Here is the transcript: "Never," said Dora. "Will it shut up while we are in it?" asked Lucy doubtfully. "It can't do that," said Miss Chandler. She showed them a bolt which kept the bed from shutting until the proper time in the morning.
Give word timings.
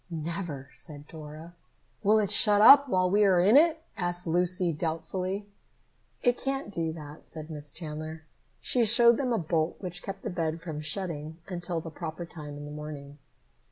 "Never," 0.09 0.71
said 0.73 1.05
Dora. 1.07 1.53
"Will 2.01 2.17
it 2.17 2.31
shut 2.31 2.59
up 2.59 2.89
while 2.89 3.11
we 3.11 3.23
are 3.23 3.39
in 3.39 3.55
it?" 3.55 3.83
asked 3.95 4.25
Lucy 4.25 4.73
doubtfully. 4.73 5.45
"It 6.23 6.39
can't 6.39 6.71
do 6.71 6.91
that," 6.93 7.27
said 7.27 7.51
Miss 7.51 7.71
Chandler. 7.71 8.23
She 8.59 8.83
showed 8.83 9.17
them 9.17 9.31
a 9.31 9.37
bolt 9.37 9.75
which 9.79 10.01
kept 10.01 10.23
the 10.23 10.31
bed 10.31 10.59
from 10.59 10.81
shutting 10.81 11.37
until 11.47 11.81
the 11.81 11.91
proper 11.91 12.25
time 12.25 12.57
in 12.57 12.65
the 12.65 12.71
morning. 12.71 13.19